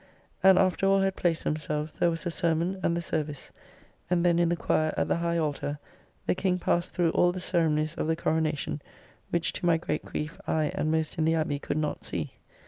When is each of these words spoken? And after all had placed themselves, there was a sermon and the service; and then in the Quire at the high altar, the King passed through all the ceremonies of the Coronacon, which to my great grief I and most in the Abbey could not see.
And 0.41 0.57
after 0.57 0.87
all 0.87 1.01
had 1.01 1.15
placed 1.15 1.43
themselves, 1.43 1.99
there 1.99 2.09
was 2.09 2.25
a 2.25 2.31
sermon 2.31 2.79
and 2.81 2.97
the 2.97 3.01
service; 3.03 3.51
and 4.09 4.25
then 4.25 4.39
in 4.39 4.49
the 4.49 4.55
Quire 4.55 4.95
at 4.97 5.07
the 5.07 5.17
high 5.17 5.37
altar, 5.37 5.77
the 6.25 6.33
King 6.33 6.57
passed 6.57 6.91
through 6.91 7.11
all 7.11 7.31
the 7.31 7.39
ceremonies 7.39 7.93
of 7.93 8.07
the 8.07 8.15
Coronacon, 8.15 8.81
which 9.29 9.53
to 9.53 9.65
my 9.67 9.77
great 9.77 10.03
grief 10.03 10.39
I 10.47 10.71
and 10.73 10.89
most 10.91 11.19
in 11.19 11.25
the 11.25 11.35
Abbey 11.35 11.59
could 11.59 11.77
not 11.77 12.03
see. 12.03 12.33